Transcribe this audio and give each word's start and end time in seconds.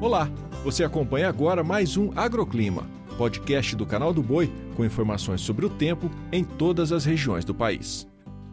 Olá, 0.00 0.30
você 0.64 0.82
acompanha 0.82 1.28
agora 1.28 1.62
mais 1.62 1.98
um 1.98 2.10
Agroclima, 2.16 2.88
podcast 3.18 3.76
do 3.76 3.84
canal 3.84 4.14
do 4.14 4.22
Boi 4.22 4.50
com 4.74 4.82
informações 4.82 5.42
sobre 5.42 5.66
o 5.66 5.68
tempo 5.68 6.10
em 6.32 6.42
todas 6.42 6.90
as 6.90 7.04
regiões 7.04 7.44
do 7.44 7.54
país. 7.54 8.08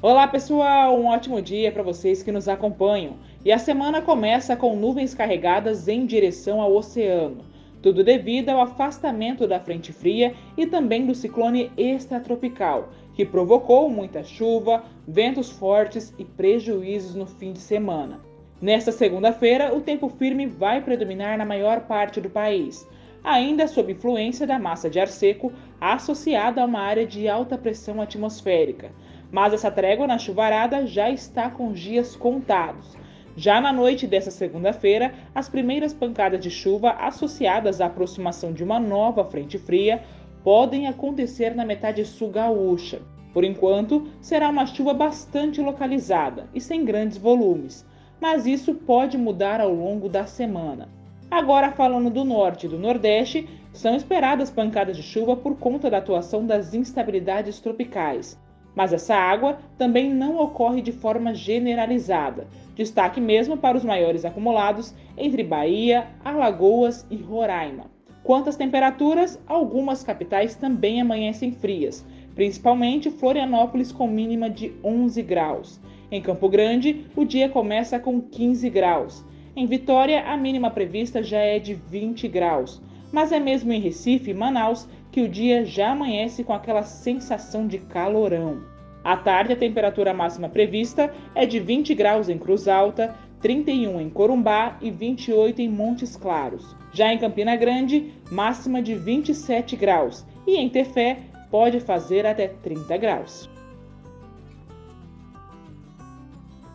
Olá 0.00 0.28
pessoal, 0.28 0.96
um 0.96 1.06
ótimo 1.06 1.42
dia 1.42 1.72
para 1.72 1.82
vocês 1.82 2.22
que 2.22 2.30
nos 2.30 2.46
acompanham. 2.46 3.16
E 3.44 3.50
a 3.50 3.58
semana 3.58 4.00
começa 4.00 4.54
com 4.54 4.76
nuvens 4.76 5.14
carregadas 5.14 5.88
em 5.88 6.06
direção 6.06 6.60
ao 6.60 6.76
oceano. 6.76 7.38
Tudo 7.82 8.04
devido 8.04 8.50
ao 8.50 8.60
afastamento 8.60 9.44
da 9.44 9.58
frente 9.58 9.92
fria 9.92 10.36
e 10.56 10.64
também 10.64 11.04
do 11.04 11.14
ciclone 11.14 11.72
extratropical, 11.76 12.90
que 13.14 13.26
provocou 13.26 13.90
muita 13.90 14.22
chuva, 14.22 14.84
ventos 15.08 15.50
fortes 15.50 16.14
e 16.16 16.24
prejuízos 16.24 17.16
no 17.16 17.26
fim 17.26 17.52
de 17.52 17.58
semana. 17.58 18.20
Nesta 18.62 18.92
segunda-feira, 18.92 19.74
o 19.74 19.80
tempo 19.80 20.08
firme 20.08 20.46
vai 20.46 20.80
predominar 20.80 21.36
na 21.36 21.44
maior 21.44 21.80
parte 21.80 22.20
do 22.20 22.30
país, 22.30 22.88
ainda 23.24 23.66
sob 23.66 23.90
influência 23.90 24.46
da 24.46 24.56
massa 24.56 24.88
de 24.88 25.00
ar 25.00 25.08
seco 25.08 25.52
associada 25.80 26.62
a 26.62 26.64
uma 26.64 26.78
área 26.78 27.04
de 27.04 27.28
alta 27.28 27.58
pressão 27.58 28.00
atmosférica. 28.00 28.92
Mas 29.32 29.52
essa 29.52 29.68
trégua 29.68 30.06
na 30.06 30.16
chuvarada 30.16 30.86
já 30.86 31.10
está 31.10 31.50
com 31.50 31.72
dias 31.72 32.14
contados. 32.14 32.96
Já 33.36 33.60
na 33.60 33.72
noite 33.72 34.06
dessa 34.06 34.30
segunda-feira, 34.30 35.12
as 35.34 35.48
primeiras 35.48 35.92
pancadas 35.92 36.38
de 36.38 36.48
chuva 36.48 36.90
associadas 36.90 37.80
à 37.80 37.86
aproximação 37.86 38.52
de 38.52 38.62
uma 38.62 38.78
nova 38.78 39.24
frente 39.24 39.58
fria 39.58 40.04
podem 40.44 40.86
acontecer 40.86 41.52
na 41.56 41.64
metade 41.64 42.04
sul 42.04 42.30
gaúcha. 42.30 43.02
Por 43.34 43.42
enquanto, 43.42 44.06
será 44.20 44.48
uma 44.48 44.66
chuva 44.66 44.94
bastante 44.94 45.60
localizada 45.60 46.48
e 46.54 46.60
sem 46.60 46.84
grandes 46.84 47.18
volumes 47.18 47.90
mas 48.22 48.46
isso 48.46 48.72
pode 48.72 49.18
mudar 49.18 49.60
ao 49.60 49.74
longo 49.74 50.08
da 50.08 50.26
semana. 50.26 50.88
Agora, 51.28 51.72
falando 51.72 52.08
do 52.08 52.22
norte 52.22 52.66
e 52.66 52.68
do 52.68 52.78
nordeste, 52.78 53.48
são 53.72 53.96
esperadas 53.96 54.48
pancadas 54.48 54.96
de 54.96 55.02
chuva 55.02 55.34
por 55.34 55.56
conta 55.56 55.90
da 55.90 55.98
atuação 55.98 56.46
das 56.46 56.72
instabilidades 56.72 57.58
tropicais. 57.58 58.38
Mas 58.76 58.92
essa 58.92 59.16
água 59.16 59.58
também 59.76 60.14
não 60.14 60.38
ocorre 60.38 60.80
de 60.80 60.92
forma 60.92 61.34
generalizada. 61.34 62.46
Destaque 62.76 63.20
mesmo 63.20 63.56
para 63.56 63.76
os 63.76 63.84
maiores 63.84 64.24
acumulados 64.24 64.94
entre 65.18 65.42
Bahia, 65.42 66.06
Alagoas 66.24 67.04
e 67.10 67.16
Roraima. 67.16 67.90
Quanto 68.22 68.50
às 68.50 68.56
temperaturas, 68.56 69.36
algumas 69.48 70.04
capitais 70.04 70.54
também 70.54 71.00
amanhecem 71.00 71.50
frias, 71.50 72.06
principalmente 72.36 73.10
Florianópolis 73.10 73.90
com 73.90 74.06
mínima 74.06 74.48
de 74.48 74.72
11 74.84 75.20
graus. 75.22 75.80
Em 76.12 76.20
Campo 76.20 76.46
Grande, 76.46 77.06
o 77.16 77.24
dia 77.24 77.48
começa 77.48 77.98
com 77.98 78.20
15 78.20 78.68
graus. 78.68 79.24
Em 79.56 79.66
Vitória, 79.66 80.20
a 80.26 80.36
mínima 80.36 80.70
prevista 80.70 81.22
já 81.22 81.38
é 81.38 81.58
de 81.58 81.72
20 81.72 82.28
graus. 82.28 82.82
Mas 83.10 83.32
é 83.32 83.40
mesmo 83.40 83.72
em 83.72 83.80
Recife 83.80 84.30
e 84.30 84.34
Manaus 84.34 84.86
que 85.10 85.22
o 85.22 85.28
dia 85.28 85.64
já 85.64 85.92
amanhece 85.92 86.44
com 86.44 86.52
aquela 86.52 86.82
sensação 86.82 87.66
de 87.66 87.78
calorão. 87.78 88.60
À 89.02 89.16
tarde, 89.16 89.54
a 89.54 89.56
temperatura 89.56 90.12
máxima 90.12 90.50
prevista 90.50 91.10
é 91.34 91.46
de 91.46 91.58
20 91.58 91.94
graus 91.94 92.28
em 92.28 92.36
Cruz 92.36 92.68
Alta, 92.68 93.16
31 93.40 93.98
em 93.98 94.10
Corumbá 94.10 94.76
e 94.82 94.90
28 94.90 95.62
em 95.62 95.68
Montes 95.70 96.14
Claros. 96.14 96.76
Já 96.92 97.10
em 97.10 97.18
Campina 97.18 97.56
Grande, 97.56 98.12
máxima 98.30 98.82
de 98.82 98.94
27 98.94 99.76
graus 99.76 100.26
e 100.46 100.56
em 100.56 100.68
Tefé 100.68 101.20
pode 101.50 101.80
fazer 101.80 102.26
até 102.26 102.48
30 102.48 102.98
graus. 102.98 103.51